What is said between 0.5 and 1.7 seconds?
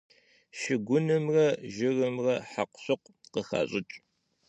Şşıgunımre